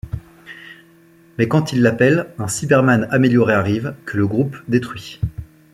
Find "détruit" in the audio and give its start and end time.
4.67-5.21